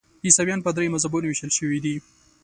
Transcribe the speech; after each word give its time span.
عیسویان 0.25 0.59
په 0.63 0.69
دریو 0.75 0.93
مذهبونو 0.95 1.25
ویشل 1.27 1.51
شوي 1.57 1.79
دي. 1.85 1.95